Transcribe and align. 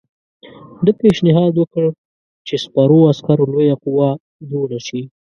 ده 0.85 0.91
پېشنهاد 0.99 1.53
وکړ 1.57 1.83
چې 2.47 2.55
سپرو 2.63 2.99
عسکرو 3.11 3.45
لویه 3.51 3.75
قوه 3.83 4.09
جوړه 4.51 4.79
شي. 4.87 5.01